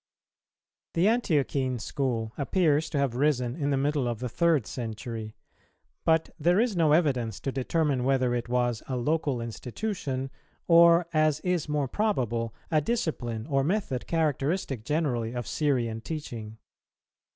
The 0.95 1.05
Antiochene 1.07 1.79
School 1.79 2.31
appears 2.35 2.89
to 2.89 2.97
have 2.97 3.13
risen 3.15 3.55
in 3.55 3.69
the 3.69 3.77
middle 3.77 4.07
of 4.07 4.17
the 4.17 4.29
third 4.29 4.65
century; 4.65 5.35
but 6.03 6.31
there 6.39 6.59
is 6.59 6.75
no 6.75 6.91
evidence 6.91 7.39
to 7.41 7.51
determine 7.51 8.03
whether 8.03 8.33
it 8.33 8.49
was 8.49 8.81
a 8.87 8.97
local 8.97 9.39
institution, 9.39 10.31
or, 10.67 11.05
as 11.13 11.39
is 11.41 11.69
more 11.69 11.87
probable, 11.87 12.51
a 12.71 12.81
discipline 12.81 13.45
or 13.45 13.63
method 13.63 14.07
characteristic 14.07 14.83
generally 14.85 15.33
of 15.33 15.45
Syrian 15.45 16.01
teaching. 16.01 16.57